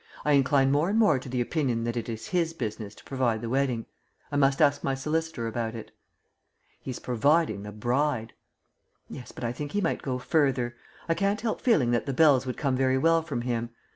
I 0.25 0.31
incline 0.31 0.71
more 0.71 0.89
and 0.89 0.97
more 0.97 1.19
to 1.19 1.29
the 1.29 1.41
opinion 1.41 1.83
that 1.83 1.95
it 1.95 2.09
is 2.09 2.29
his 2.29 2.53
business 2.53 2.95
to 2.95 3.03
provide 3.03 3.41
the 3.41 3.49
wedding. 3.49 3.85
I 4.31 4.35
must 4.35 4.59
ask 4.59 4.83
my 4.83 4.95
solicitor 4.95 5.45
about 5.45 5.75
it." 5.75 5.91
"He's 6.81 6.97
providing 6.97 7.61
the 7.61 7.71
bride." 7.71 8.33
"Yes, 9.11 9.31
but 9.31 9.43
I 9.43 9.51
think 9.51 9.73
he 9.73 9.79
might 9.81 10.01
go 10.01 10.17
further. 10.17 10.75
I 11.07 11.13
can't 11.13 11.41
help 11.41 11.61
feeling 11.61 11.91
that 11.91 12.07
the 12.07 12.13
bells 12.13 12.47
would 12.47 12.57
come 12.57 12.75
very 12.75 12.97
well 12.97 13.21
from 13.21 13.41
him. 13.43 13.75